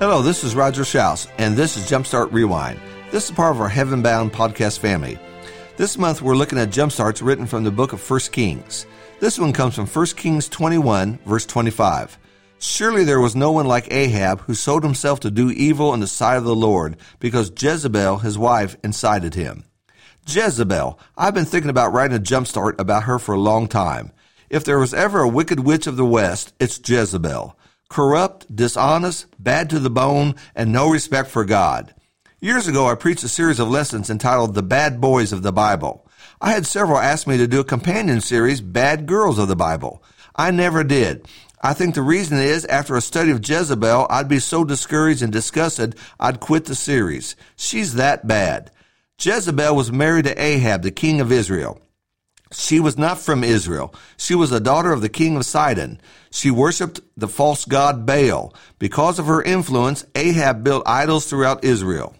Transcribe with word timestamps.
Hello, 0.00 0.22
this 0.22 0.44
is 0.44 0.54
Roger 0.54 0.82
Shouse, 0.82 1.28
and 1.36 1.54
this 1.54 1.76
is 1.76 1.84
Jumpstart 1.84 2.32
Rewind. 2.32 2.80
This 3.10 3.26
is 3.26 3.36
part 3.36 3.54
of 3.54 3.60
our 3.60 3.68
Heaven 3.68 4.00
Bound 4.00 4.32
podcast 4.32 4.78
family. 4.78 5.18
This 5.76 5.98
month 5.98 6.22
we're 6.22 6.36
looking 6.36 6.58
at 6.58 6.70
jumpstarts 6.70 7.22
written 7.22 7.44
from 7.44 7.64
the 7.64 7.70
book 7.70 7.92
of 7.92 8.10
1 8.10 8.20
Kings. 8.32 8.86
This 9.20 9.38
one 9.38 9.52
comes 9.52 9.74
from 9.74 9.86
1 9.86 10.06
Kings 10.16 10.48
21, 10.48 11.18
verse 11.26 11.44
25. 11.44 12.18
Surely 12.58 13.04
there 13.04 13.20
was 13.20 13.36
no 13.36 13.52
one 13.52 13.66
like 13.66 13.92
Ahab 13.92 14.40
who 14.40 14.54
sold 14.54 14.84
himself 14.84 15.20
to 15.20 15.30
do 15.30 15.50
evil 15.50 15.92
in 15.92 16.00
the 16.00 16.06
sight 16.06 16.38
of 16.38 16.44
the 16.44 16.56
Lord, 16.56 16.96
because 17.18 17.52
Jezebel, 17.54 18.20
his 18.20 18.38
wife, 18.38 18.78
incited 18.82 19.34
him. 19.34 19.64
Jezebel. 20.26 20.98
I've 21.14 21.34
been 21.34 21.44
thinking 21.44 21.68
about 21.68 21.92
writing 21.92 22.16
a 22.16 22.20
jumpstart 22.20 22.80
about 22.80 23.02
her 23.02 23.18
for 23.18 23.34
a 23.34 23.38
long 23.38 23.68
time. 23.68 24.12
If 24.48 24.64
there 24.64 24.78
was 24.78 24.94
ever 24.94 25.20
a 25.20 25.28
wicked 25.28 25.60
witch 25.60 25.86
of 25.86 25.98
the 25.98 26.06
West, 26.06 26.54
it's 26.58 26.80
Jezebel 26.88 27.54
corrupt, 27.90 28.54
dishonest, 28.54 29.26
bad 29.38 29.68
to 29.68 29.78
the 29.78 29.90
bone, 29.90 30.34
and 30.54 30.72
no 30.72 30.88
respect 30.88 31.28
for 31.28 31.44
God. 31.44 31.94
Years 32.40 32.66
ago, 32.66 32.86
I 32.86 32.94
preached 32.94 33.24
a 33.24 33.28
series 33.28 33.60
of 33.60 33.68
lessons 33.68 34.08
entitled 34.08 34.54
The 34.54 34.62
Bad 34.62 34.98
Boys 34.98 35.30
of 35.30 35.42
the 35.42 35.52
Bible. 35.52 36.06
I 36.40 36.52
had 36.52 36.64
several 36.64 36.96
ask 36.96 37.26
me 37.26 37.36
to 37.36 37.46
do 37.46 37.60
a 37.60 37.64
companion 37.64 38.22
series, 38.22 38.62
Bad 38.62 39.04
Girls 39.04 39.38
of 39.38 39.48
the 39.48 39.56
Bible. 39.56 40.02
I 40.34 40.50
never 40.50 40.82
did. 40.82 41.28
I 41.62 41.74
think 41.74 41.94
the 41.94 42.00
reason 42.00 42.38
is 42.38 42.64
after 42.64 42.96
a 42.96 43.02
study 43.02 43.30
of 43.30 43.46
Jezebel, 43.46 44.06
I'd 44.08 44.28
be 44.28 44.38
so 44.38 44.64
discouraged 44.64 45.20
and 45.20 45.30
disgusted, 45.30 45.96
I'd 46.18 46.40
quit 46.40 46.64
the 46.64 46.74
series. 46.74 47.36
She's 47.56 47.94
that 47.94 48.26
bad. 48.26 48.70
Jezebel 49.20 49.76
was 49.76 49.92
married 49.92 50.24
to 50.24 50.42
Ahab, 50.42 50.80
the 50.80 50.90
king 50.90 51.20
of 51.20 51.30
Israel. 51.30 51.82
She 52.52 52.80
was 52.80 52.98
not 52.98 53.18
from 53.18 53.44
Israel. 53.44 53.94
She 54.16 54.34
was 54.34 54.50
a 54.50 54.60
daughter 54.60 54.92
of 54.92 55.02
the 55.02 55.08
king 55.08 55.36
of 55.36 55.46
Sidon. 55.46 56.00
She 56.30 56.50
worshiped 56.50 57.00
the 57.16 57.28
false 57.28 57.64
god 57.64 58.04
Baal. 58.04 58.52
Because 58.78 59.18
of 59.18 59.26
her 59.26 59.42
influence, 59.42 60.04
Ahab 60.14 60.64
built 60.64 60.82
idols 60.86 61.26
throughout 61.26 61.64
Israel. 61.64 62.16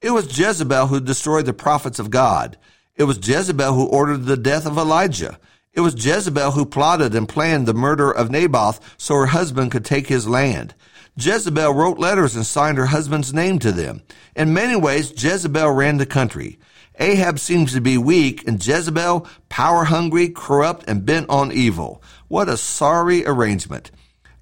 It 0.00 0.10
was 0.10 0.38
Jezebel 0.38 0.86
who 0.86 1.00
destroyed 1.00 1.46
the 1.46 1.52
prophets 1.52 1.98
of 1.98 2.10
God. 2.10 2.58
It 2.94 3.04
was 3.04 3.26
Jezebel 3.26 3.74
who 3.74 3.86
ordered 3.86 4.24
the 4.24 4.36
death 4.36 4.66
of 4.66 4.78
Elijah. 4.78 5.38
It 5.72 5.80
was 5.80 6.04
Jezebel 6.04 6.52
who 6.52 6.66
plotted 6.66 7.14
and 7.14 7.28
planned 7.28 7.66
the 7.66 7.74
murder 7.74 8.10
of 8.10 8.30
Naboth 8.30 8.78
so 8.98 9.14
her 9.14 9.26
husband 9.26 9.72
could 9.72 9.84
take 9.84 10.06
his 10.06 10.28
land. 10.28 10.74
Jezebel 11.16 11.72
wrote 11.72 11.98
letters 11.98 12.36
and 12.36 12.46
signed 12.46 12.78
her 12.78 12.86
husband's 12.86 13.34
name 13.34 13.58
to 13.58 13.72
them. 13.72 14.02
In 14.36 14.54
many 14.54 14.76
ways, 14.76 15.12
Jezebel 15.16 15.70
ran 15.70 15.98
the 15.98 16.06
country. 16.06 16.58
Ahab 16.98 17.38
seems 17.38 17.72
to 17.72 17.80
be 17.80 17.96
weak, 17.96 18.46
and 18.46 18.64
Jezebel, 18.64 19.26
power 19.48 19.84
hungry, 19.84 20.28
corrupt, 20.28 20.84
and 20.86 21.06
bent 21.06 21.28
on 21.30 21.52
evil. 21.52 22.02
What 22.28 22.48
a 22.48 22.56
sorry 22.56 23.26
arrangement. 23.26 23.90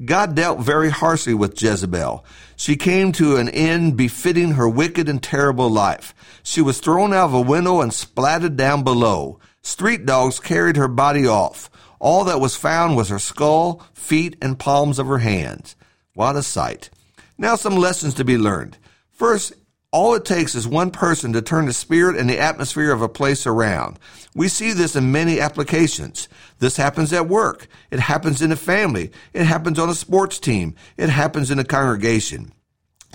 God 0.05 0.35
dealt 0.35 0.61
very 0.61 0.89
harshly 0.89 1.35
with 1.35 1.61
Jezebel. 1.61 2.25
She 2.57 2.77
came 2.77 3.13
to 3.13 3.37
an 3.37 3.49
end 3.51 3.97
befitting 3.97 4.53
her 4.53 4.69
wicked 4.69 5.09
and 5.09 5.23
terrible 5.23 5.69
life. 5.69 6.15
She 6.43 6.63
was 6.63 6.81
thrown 6.81 7.13
out 7.13 7.27
of 7.27 7.35
a 7.35 7.41
window 7.41 7.81
and 7.81 7.93
splattered 7.93 8.57
down 8.57 8.83
below. 8.83 9.39
Street 9.63 10.07
dogs 10.07 10.41
carried 10.41 10.77
her 10.77 10.89
body 10.89 11.27
off. 11.27 11.71
All 11.99 12.25
that 12.25 12.41
was 12.41 12.57
found 12.57 12.97
was 12.97 13.11
her 13.11 13.19
skull, 13.19 13.83
feet, 13.93 14.37
and 14.41 14.59
palms 14.59 14.99
of 14.99 15.07
her 15.07 15.19
hands. 15.19 15.77
What 16.15 16.37
a 16.37 16.43
sight. 16.43 16.89
Now 17.37 17.57
some 17.57 17.77
lessons 17.77 18.15
to 18.15 18.25
be 18.25 18.39
learned. 18.39 18.79
First, 19.11 19.53
all 19.93 20.15
it 20.15 20.25
takes 20.25 20.55
is 20.55 20.69
one 20.69 20.91
person 20.91 21.33
to 21.33 21.43
turn 21.43 21.67
the 21.67 21.73
spirit 21.73 22.17
and 22.17 22.31
the 22.31 22.39
atmosphere 22.39 22.93
of 22.93 23.03
a 23.03 23.09
place 23.09 23.47
around. 23.47 23.99
We 24.35 24.47
see 24.47 24.73
this 24.73 24.95
in 24.95 25.11
many 25.11 25.41
applications. 25.41 26.29
This 26.61 26.77
happens 26.77 27.13
at 27.13 27.29
work. 27.29 27.67
It 27.91 27.99
happens 27.99 28.41
in 28.41 28.53
a 28.53 28.57
family. 28.57 29.11
It 29.33 29.45
happens 29.45 29.79
on 29.79 29.89
a 29.89 29.95
sports 29.95 30.39
team. 30.39 30.77
It 30.97 31.09
happens 31.09 31.51
in 31.51 31.59
a 31.59 31.65
congregation. 31.65 32.53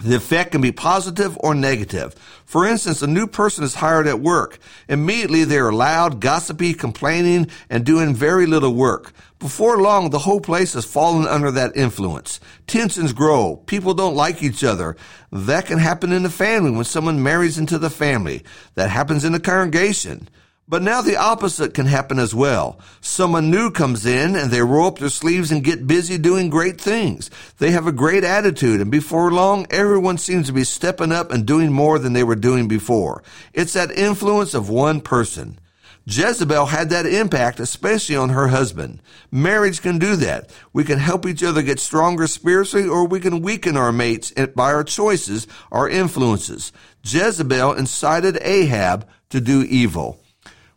The 0.04 0.18
effect 0.18 0.52
can 0.52 0.60
be 0.60 0.74
positive 0.74 1.38
or 1.40 1.56
negative. 1.56 2.16
For 2.46 2.68
instance, 2.68 3.02
a 3.02 3.08
new 3.08 3.28
person 3.28 3.64
is 3.64 3.75
hired 3.75 4.08
at 4.08 4.19
work. 4.19 4.59
Immediately 4.90 5.46
they 5.46 5.58
are 5.58 5.72
loud, 5.72 6.19
gossipy, 6.19 6.74
complaining, 6.74 7.47
and 7.69 7.86
doing 7.86 8.14
very 8.14 8.46
little 8.46 8.74
work. 8.74 9.14
Before 9.40 9.81
long, 9.81 10.09
the 10.09 10.19
whole 10.19 10.42
place 10.42 10.74
has 10.74 10.86
fallen 10.86 11.25
under 11.28 11.50
that 11.52 11.78
influence. 11.78 12.42
Tensions 12.68 13.14
grow. 13.14 13.58
People 13.68 13.94
don't 13.94 14.16
like 14.16 14.44
each 14.44 14.64
other. 14.64 14.97
That 15.31 15.66
can 15.66 15.80
happen 15.80 16.12
in 16.12 16.24
the 16.24 16.30
family 16.30 16.72
when 16.72 16.86
someone 16.86 17.24
marries 17.24 17.58
into 17.58 17.78
the 17.78 17.90
family. 17.90 18.44
That 18.75 18.90
happens 18.90 19.24
in 19.24 19.31
the 19.31 19.40
congregation. 19.40 20.28
But 20.68 20.81
now 20.81 21.03
the 21.03 21.16
opposite 21.16 21.76
can 21.76 21.86
happen 21.86 22.18
as 22.18 22.34
well. 22.34 22.80
Someone 23.00 23.52
new 23.52 23.70
comes 23.70 24.03
in 24.03 24.36
and 24.36 24.50
they 24.50 24.62
roll 24.62 24.88
up 24.88 24.98
their 24.98 25.09
sleeves 25.09 25.52
and 25.52 25.64
get 25.64 25.86
busy 25.86 26.18
doing 26.18 26.50
great 26.50 26.81
things. 26.81 27.30
They 27.59 27.70
have 27.70 27.86
a 27.86 27.92
great 27.92 28.24
attitude 28.24 28.81
and 28.81 28.90
before 28.90 29.31
long, 29.31 29.68
everyone 29.70 30.18
seems 30.18 30.48
to 30.48 30.54
be 30.54 30.64
stepping 30.64 31.12
up 31.12 31.31
and 31.31 31.46
doing 31.46 31.72
more 31.72 32.00
than 32.00 32.14
they 32.14 32.24
were 32.24 32.36
doing 32.36 32.68
before. 32.68 33.22
It's 33.54 33.74
that 33.74 33.92
influence 33.92 34.56
of 34.56 34.68
one 34.68 35.02
person. 35.02 35.59
Jezebel 36.08 36.68
had 36.68 36.90
that 36.92 37.08
impact, 37.08 37.59
especially 37.59 38.16
on 38.16 38.30
her 38.30 38.48
husband. 38.48 39.02
Marriage 39.31 39.81
can 39.81 39.98
do 39.98 40.16
that. 40.16 40.52
We 40.72 40.84
can 40.84 41.00
help 41.00 41.25
each 41.25 41.44
other 41.44 41.64
get 41.64 41.80
stronger 41.80 42.28
spiritually, 42.28 42.88
or 42.88 43.08
we 43.08 43.20
can 43.20 43.42
weaken 43.42 43.75
our 43.75 43.92
mates 43.92 44.31
by 44.56 44.72
our 44.72 44.84
choices, 44.84 45.48
our 45.72 45.90
influences. 45.90 46.72
Jezebel 47.04 47.74
incited 47.74 48.38
Ahab 48.42 49.08
to 49.30 49.42
do 49.42 49.64
evil. 49.64 50.20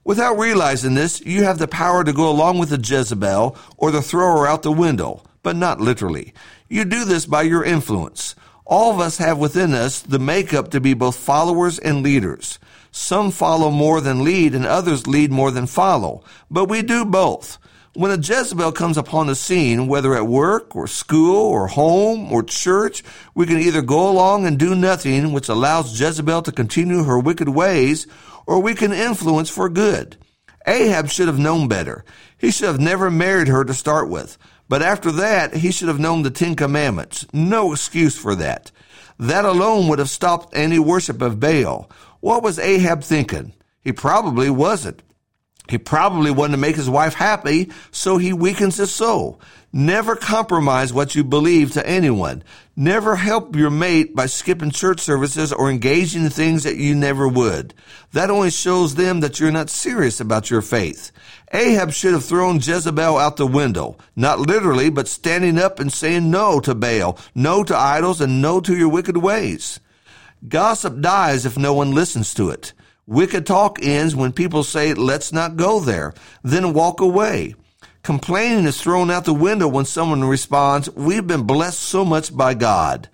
Without 0.09 0.39
realizing 0.39 0.95
this, 0.95 1.21
you 1.21 1.45
have 1.45 1.59
the 1.59 1.69
power 1.69 2.03
to 2.03 2.15
go 2.15 2.31
along 2.31 2.57
with 2.57 2.71
the 2.71 2.81
Jezebel 2.81 3.55
or 3.77 3.91
to 3.91 4.01
throw 4.01 4.39
her 4.39 4.47
out 4.47 4.63
the 4.63 4.73
window, 4.73 5.23
but 5.43 5.55
not 5.55 5.83
literally. 5.83 6.33
You 6.67 6.87
do 6.87 7.05
this 7.05 7.27
by 7.27 7.43
your 7.43 7.63
influence. 7.63 8.35
All 8.65 8.91
of 8.91 9.01
us 9.01 9.19
have 9.19 9.37
within 9.37 9.75
us 9.75 10.01
the 10.01 10.19
makeup 10.19 10.71
to 10.71 10.81
be 10.81 10.95
both 10.95 11.17
followers 11.17 11.79
and 11.79 12.03
leaders. 12.03 12.59
Some 12.91 13.31
follow 13.31 13.71
more 13.71 14.01
than 14.01 14.25
lead 14.25 14.55
and 14.55 14.65
others 14.65 15.07
lead 15.07 15.31
more 15.31 15.51
than 15.51 15.67
follow, 15.67 16.25
but 16.51 16.71
we 16.71 16.81
do 16.81 17.05
both. 17.05 17.59
When 17.99 18.13
a 18.13 18.17
Jezebel 18.17 18.71
comes 18.71 18.97
upon 18.97 19.27
the 19.27 19.35
scene, 19.35 19.89
whether 19.89 20.15
at 20.15 20.29
work 20.29 20.77
or 20.77 20.87
school 20.87 21.35
or 21.35 21.67
home 21.67 22.33
or 22.33 22.45
church, 22.45 23.03
we 23.35 23.45
can 23.45 23.59
either 23.59 23.83
go 23.83 24.09
along 24.09 24.47
and 24.47 24.57
do 24.57 24.77
nothing, 24.77 25.33
which 25.33 25.49
allows 25.49 26.01
Jezebel 26.01 26.43
to 26.43 26.53
continue 26.53 27.03
her 27.03 27.19
wicked 27.19 27.49
ways, 27.49 28.07
or 28.47 28.63
we 28.63 28.77
can 28.77 28.93
influence 28.93 29.51
for 29.51 29.69
good. 29.69 30.17
Ahab 30.65 31.09
should 31.09 31.27
have 31.27 31.41
known 31.41 31.67
better. 31.67 32.05
He 32.39 32.53
should 32.53 32.69
have 32.69 32.79
never 32.79 33.11
married 33.11 33.49
her 33.49 33.65
to 33.65 33.75
start 33.75 34.09
with. 34.09 34.39
But 34.69 34.81
after 34.81 35.11
that, 35.11 35.55
he 35.55 35.73
should 35.73 35.89
have 35.89 35.99
known 35.99 36.23
the 36.23 36.31
Ten 36.31 36.55
Commandments. 36.55 37.27
No 37.33 37.73
excuse 37.73 38.17
for 38.17 38.37
that. 38.37 38.71
That 39.19 39.45
alone 39.45 39.89
would 39.89 39.99
have 39.99 40.09
stopped 40.09 40.57
any 40.57 40.79
worship 40.79 41.21
of 41.21 41.41
Baal. 41.41 41.91
What 42.21 42.45
was 42.45 42.61
Ahab 42.61 43.03
thinking? 43.03 43.55
He 43.81 43.91
probably 43.91 44.51
wasn't. 44.51 45.03
He 45.69 45.79
probably 45.79 46.31
wanted 46.31 46.53
to 46.53 46.59
make 46.59 46.77
his 46.77 46.89
wife 46.89 47.15
happy, 47.15 47.71
so 47.91 48.17
he 48.17 48.33
weakens 48.33 48.77
his 48.77 48.91
soul. 48.91 49.41
Never 49.71 50.17
compromise 50.17 50.95
what 50.95 51.15
you 51.15 51.23
believe 51.23 51.73
to 51.73 51.87
anyone. 51.87 52.43
Never 52.75 53.17
help 53.17 53.55
your 53.55 53.69
mate 53.69 54.17
by 54.17 54.25
skipping 54.25 54.71
church 54.71 55.01
services 55.01 55.53
or 55.53 55.71
engaging 55.71 56.25
in 56.25 56.31
things 56.31 56.65
that 56.65 56.77
you 56.77 56.95
never 56.95 57.29
would. 57.29 57.75
That 58.13 58.31
only 58.31 58.51
shows 58.51 58.95
them 58.95 59.21
that 59.21 59.39
you're 59.39 59.51
not 59.51 59.69
serious 59.69 60.21
about 60.21 60.51
your 60.51 60.63
faith. 60.63 61.13
Ahab 61.53 61.93
should 61.93 62.15
have 62.15 62.25
thrown 62.25 62.57
Jezebel 62.57 63.19
out 63.19 63.37
the 63.37 63.47
window. 63.47 63.99
Not 64.17 64.41
literally, 64.41 64.89
but 64.89 65.07
standing 65.07 65.59
up 65.59 65.81
and 65.81 65.93
saying 65.93 66.31
no 66.31 66.61
to 66.61 66.75
Baal, 66.75 67.19
no 67.35 67.63
to 67.65 67.77
idols, 67.77 68.23
and 68.23 68.41
no 68.41 68.61
to 68.61 68.75
your 68.75 68.89
wicked 68.89 69.19
ways. 69.19 69.81
Gossip 70.47 71.01
dies 71.01 71.45
if 71.45 71.59
no 71.59 71.75
one 71.75 71.95
listens 71.95 72.33
to 72.35 72.49
it. 72.49 72.73
Wicked 73.09 73.47
talk 73.47 73.79
ends 73.81 74.15
when 74.15 74.33
people 74.33 74.63
say, 74.63 74.93
let's 74.93 75.33
not 75.33 75.57
go 75.57 75.81
there, 75.81 76.13
then 76.43 76.75
walk 76.75 77.01
away. 77.01 77.55
Complaining 78.03 78.67
is 78.67 78.79
thrown 78.79 79.11
out 79.11 79.25
the 79.25 79.33
window 79.33 79.67
when 79.67 79.87
someone 79.87 80.23
responds, 80.25 80.91
we've 80.91 81.27
been 81.27 81.45
blessed 81.45 81.81
so 81.81 82.05
much 82.05 82.37
by 82.37 82.53
God. 82.53 83.09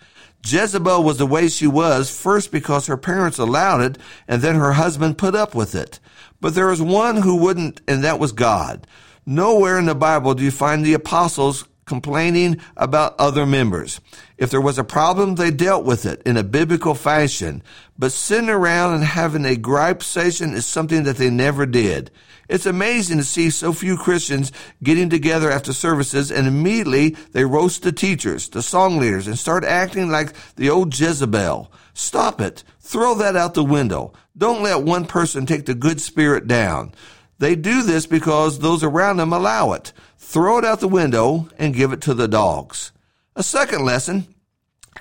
Jezebel 0.44 1.04
was 1.04 1.19
the 1.19 1.26
way 1.26 1.46
she 1.46 1.69
was, 1.69 2.10
first 2.10 2.50
because 2.50 2.88
her 2.88 2.96
parents 2.96 3.38
allowed 3.38 3.82
it, 3.82 3.98
and 4.26 4.42
then 4.42 4.56
her 4.56 4.72
husband 4.72 5.16
put 5.16 5.36
up 5.36 5.54
with 5.54 5.76
it. 5.76 6.00
But 6.40 6.56
there 6.56 6.72
is 6.72 6.82
one 6.82 7.19
who 7.19 7.36
wouldn't, 7.36 7.80
and 7.86 8.02
that 8.02 8.19
was 8.19 8.32
God. 8.32 8.88
Nowhere 9.24 9.78
in 9.78 9.86
the 9.86 9.94
Bible 9.94 10.34
do 10.34 10.42
you 10.42 10.50
find 10.50 10.84
the 10.84 10.94
apostles 10.94 11.69
complaining 11.84 12.60
about 12.76 13.14
other 13.19 13.46
members. 13.46 14.00
If 14.36 14.50
there 14.50 14.60
was 14.60 14.78
a 14.78 14.84
problem, 14.84 15.34
they 15.34 15.50
dealt 15.50 15.84
with 15.84 16.06
it 16.06 16.22
in 16.26 16.36
a 16.36 16.42
biblical 16.42 16.94
fashion. 16.94 17.62
But 17.98 18.12
sitting 18.12 18.50
around 18.50 18.94
and 18.94 19.04
having 19.04 19.44
a 19.44 19.56
gripe 19.56 20.02
session 20.02 20.54
is 20.54 20.66
something 20.66 21.04
that 21.04 21.16
they 21.16 21.31
never 21.31 21.66
did. 21.66 22.10
It's 22.48 22.66
amazing 22.66 23.19
to 23.19 23.25
see 23.25 23.50
so 23.50 23.72
few 23.72 23.96
Christians 23.96 24.52
getting 24.82 25.08
together 25.08 25.50
after 25.50 25.72
services 25.72 26.31
and 26.31 26.46
immediately 26.46 27.16
they 27.32 27.44
roast 27.44 27.82
the 27.82 27.92
teachers, 27.92 28.48
the 28.48 28.62
song 28.62 28.98
leaders, 28.98 29.26
and 29.26 29.38
start 29.38 29.64
acting 29.64 30.10
like 30.10 30.34
the 30.56 30.69
old 30.69 30.98
Jezebel. 30.98 31.72
Stop 31.94 32.40
it. 32.40 32.64
Throw 32.81 33.14
that 33.14 33.36
out 33.36 33.54
the 33.54 33.64
window. 33.64 34.12
Don't 34.36 34.62
let 34.62 34.82
one 34.82 35.06
person 35.06 35.46
take 35.46 35.64
the 35.64 35.75
good 35.75 36.00
spirit 36.00 36.46
down. 36.46 36.92
They 37.38 37.56
do 37.56 37.82
this 37.82 38.06
because 38.06 38.58
those 38.58 38.84
around 38.84 39.16
them 39.16 39.32
allow 39.32 39.72
it. 39.72 39.92
Throw 40.26 40.58
it 40.58 40.64
out 40.64 40.80
the 40.80 40.88
window 40.88 41.48
and 41.58 41.74
give 41.74 41.92
it 41.92 42.00
to 42.00 42.14
the 42.14 42.26
dogs. 42.26 42.90
A 43.36 43.42
second 43.44 43.84
lesson 43.84 44.26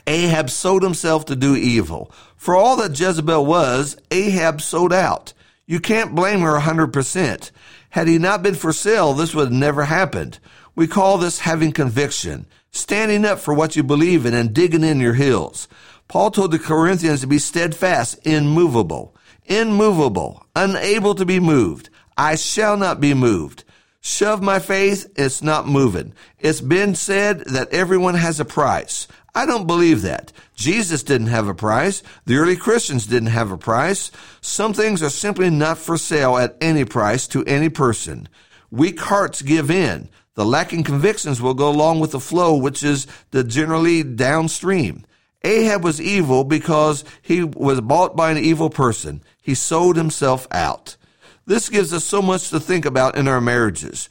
Ahab 0.05 0.51
sold 0.51 0.83
himself 0.83 1.25
to 1.25 1.35
do 1.35 1.55
evil. 1.55 2.11
For 2.35 2.55
all 2.55 2.75
that 2.75 2.99
Jezebel 2.99 3.43
was, 3.43 3.97
Ahab 4.11 4.61
sold 4.61 4.93
out. 4.93 5.33
You 5.65 5.79
can't 5.79 6.13
blame 6.13 6.41
her 6.41 6.59
100%. 6.59 7.51
Had 7.91 8.07
he 8.07 8.19
not 8.19 8.43
been 8.43 8.53
for 8.53 8.71
sale, 8.71 9.13
this 9.13 9.33
would 9.33 9.45
have 9.45 9.53
never 9.53 9.85
happened. 9.85 10.37
We 10.75 10.85
call 10.85 11.17
this 11.17 11.39
having 11.39 11.71
conviction, 11.71 12.45
standing 12.69 13.25
up 13.25 13.39
for 13.39 13.55
what 13.55 13.75
you 13.75 13.81
believe 13.81 14.27
in 14.27 14.35
and 14.35 14.53
digging 14.53 14.83
in 14.83 14.99
your 14.99 15.15
heels. 15.15 15.67
Paul 16.07 16.29
told 16.29 16.51
the 16.51 16.59
Corinthians 16.59 17.21
to 17.21 17.27
be 17.27 17.39
steadfast, 17.39 18.19
immovable, 18.27 19.15
immovable, 19.45 20.45
unable 20.55 21.15
to 21.15 21.25
be 21.25 21.39
moved. 21.39 21.89
I 22.15 22.35
shall 22.35 22.77
not 22.77 22.99
be 22.99 23.15
moved. 23.15 23.63
Shove 24.05 24.41
my 24.41 24.59
faith, 24.59 25.09
it's 25.15 25.41
not 25.41 25.65
moving. 25.65 26.13
It's 26.37 26.59
been 26.59 26.93
said 26.93 27.39
that 27.45 27.71
everyone 27.71 28.15
has 28.15 28.37
a 28.37 28.43
price. 28.43 29.07
I 29.33 29.45
don't 29.45 29.65
believe 29.65 30.01
that. 30.01 30.33
Jesus 30.55 31.03
didn't 31.03 31.27
have 31.27 31.47
a 31.47 31.55
price. 31.55 32.03
The 32.25 32.35
early 32.35 32.57
Christians 32.57 33.07
didn't 33.07 33.29
have 33.29 33.49
a 33.49 33.57
price. 33.57 34.11
Some 34.41 34.73
things 34.73 35.01
are 35.01 35.09
simply 35.09 35.49
not 35.49 35.77
for 35.77 35.97
sale 35.97 36.37
at 36.37 36.57
any 36.59 36.83
price 36.83 37.29
to 37.29 37.45
any 37.45 37.69
person. 37.69 38.27
Weak 38.69 38.99
hearts 38.99 39.41
give 39.41 39.71
in. 39.71 40.09
The 40.35 40.45
lacking 40.45 40.83
convictions 40.83 41.41
will 41.41 41.53
go 41.53 41.69
along 41.69 42.01
with 42.01 42.11
the 42.11 42.19
flow, 42.19 42.57
which 42.57 42.83
is 42.83 43.07
the 43.31 43.45
generally 43.45 44.03
downstream. 44.03 45.05
Ahab 45.45 45.81
was 45.81 46.01
evil 46.01 46.43
because 46.43 47.05
he 47.21 47.41
was 47.41 47.79
bought 47.79 48.17
by 48.17 48.31
an 48.31 48.37
evil 48.37 48.69
person. 48.69 49.23
He 49.41 49.55
sold 49.55 49.95
himself 49.95 50.45
out. 50.51 50.97
This 51.45 51.69
gives 51.69 51.93
us 51.93 52.05
so 52.05 52.21
much 52.21 52.49
to 52.49 52.59
think 52.59 52.85
about 52.85 53.17
in 53.17 53.27
our 53.27 53.41
marriages. 53.41 54.07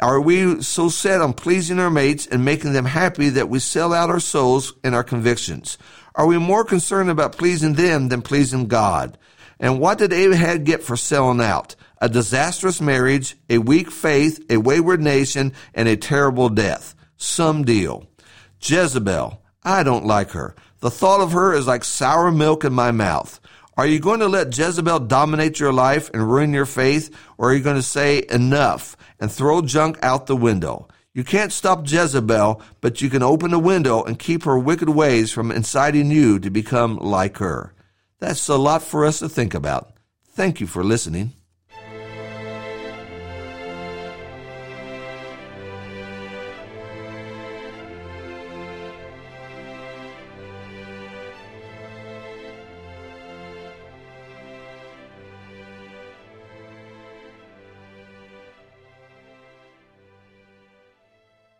Are 0.00 0.20
we 0.20 0.60
so 0.62 0.88
set 0.88 1.20
on 1.20 1.32
pleasing 1.32 1.78
our 1.78 1.90
mates 1.90 2.26
and 2.26 2.44
making 2.44 2.72
them 2.72 2.84
happy 2.84 3.28
that 3.30 3.48
we 3.48 3.58
sell 3.60 3.94
out 3.94 4.10
our 4.10 4.20
souls 4.20 4.74
and 4.82 4.94
our 4.94 5.04
convictions? 5.04 5.78
Are 6.14 6.26
we 6.26 6.36
more 6.36 6.64
concerned 6.64 7.10
about 7.10 7.38
pleasing 7.38 7.74
them 7.74 8.08
than 8.08 8.22
pleasing 8.22 8.66
God? 8.66 9.16
And 9.60 9.80
what 9.80 9.98
did 9.98 10.12
Ahab 10.12 10.64
get 10.64 10.82
for 10.82 10.96
selling 10.96 11.40
out? 11.40 11.74
A 12.00 12.08
disastrous 12.08 12.80
marriage, 12.80 13.36
a 13.48 13.58
weak 13.58 13.90
faith, 13.90 14.44
a 14.50 14.58
wayward 14.58 15.00
nation, 15.00 15.52
and 15.74 15.88
a 15.88 15.96
terrible 15.96 16.48
death. 16.48 16.94
Some 17.16 17.64
deal. 17.64 18.06
Jezebel. 18.60 19.40
I 19.62 19.82
don't 19.82 20.06
like 20.06 20.30
her. 20.30 20.54
The 20.80 20.90
thought 20.90 21.20
of 21.20 21.32
her 21.32 21.54
is 21.54 21.66
like 21.66 21.84
sour 21.84 22.30
milk 22.30 22.64
in 22.64 22.72
my 22.72 22.90
mouth. 22.90 23.40
Are 23.78 23.86
you 23.86 24.00
going 24.00 24.18
to 24.18 24.26
let 24.26 24.58
Jezebel 24.58 24.98
dominate 25.06 25.60
your 25.60 25.72
life 25.72 26.10
and 26.12 26.28
ruin 26.28 26.52
your 26.52 26.66
faith, 26.66 27.16
or 27.38 27.50
are 27.50 27.54
you 27.54 27.62
going 27.62 27.76
to 27.76 27.82
say 27.82 28.24
enough 28.28 28.96
and 29.20 29.30
throw 29.30 29.62
junk 29.62 30.00
out 30.02 30.26
the 30.26 30.34
window? 30.34 30.88
You 31.14 31.22
can't 31.22 31.52
stop 31.52 31.88
Jezebel, 31.88 32.60
but 32.80 33.00
you 33.00 33.08
can 33.08 33.22
open 33.22 33.52
the 33.52 33.58
window 33.60 34.02
and 34.02 34.18
keep 34.18 34.42
her 34.42 34.58
wicked 34.58 34.88
ways 34.88 35.30
from 35.30 35.52
inciting 35.52 36.10
you 36.10 36.40
to 36.40 36.50
become 36.50 36.96
like 36.96 37.36
her. 37.36 37.72
That's 38.18 38.48
a 38.48 38.56
lot 38.56 38.82
for 38.82 39.04
us 39.04 39.20
to 39.20 39.28
think 39.28 39.54
about. 39.54 39.92
Thank 40.32 40.60
you 40.60 40.66
for 40.66 40.82
listening. 40.82 41.34